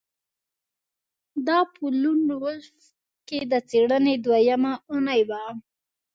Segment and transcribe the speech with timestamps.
[1.47, 2.81] دا په لون وولف
[3.27, 5.43] کې د څیړنې دویمه اونۍ وه